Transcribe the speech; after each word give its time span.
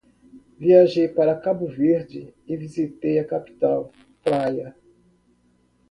Viajei 0.57 1.07
para 1.07 1.35
Cabo 1.39 1.67
Verde 1.67 2.33
e 2.47 2.57
visitei 2.57 3.19
a 3.19 3.23
capital, 3.23 3.91
Praia. 4.23 4.75